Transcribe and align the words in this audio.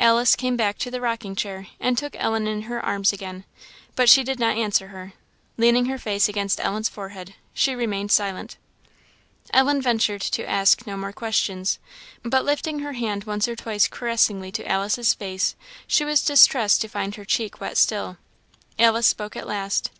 Alice 0.00 0.34
came 0.34 0.56
back 0.56 0.78
to 0.78 0.90
the 0.90 1.00
rocking 1.00 1.36
chair, 1.36 1.68
and 1.78 1.96
took 1.96 2.16
Ellen 2.16 2.48
in 2.48 2.62
her 2.62 2.84
arms 2.84 3.12
again; 3.12 3.44
but 3.94 4.08
she 4.10 4.24
did 4.24 4.40
not 4.40 4.56
answer 4.56 4.88
her. 4.88 5.12
Leaning 5.56 5.84
her 5.84 5.96
face 5.96 6.28
against 6.28 6.58
Ellen's 6.58 6.88
forehead, 6.88 7.36
she 7.54 7.76
remained 7.76 8.10
silent. 8.10 8.56
Ellen 9.52 9.80
ventured 9.80 10.22
to 10.22 10.44
ask 10.44 10.88
no 10.88 10.96
more 10.96 11.12
questions; 11.12 11.78
but 12.24 12.44
lifting 12.44 12.80
her 12.80 12.94
hand 12.94 13.22
once 13.30 13.46
or 13.46 13.54
twice 13.54 13.86
caressingly 13.86 14.50
to 14.50 14.66
Alice's 14.66 15.14
face, 15.14 15.54
she 15.86 16.04
was 16.04 16.24
distressed 16.24 16.80
to 16.80 16.88
find 16.88 17.14
her 17.14 17.24
cheek 17.24 17.60
wet 17.60 17.78
still. 17.78 18.16
Alice 18.76 19.06
spoke 19.06 19.36
at 19.36 19.46
last. 19.46 19.92